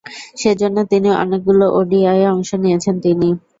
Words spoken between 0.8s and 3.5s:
তিনি অনেকগুলো ওডিআইয়ে অংশ নিয়েছেন তিনি।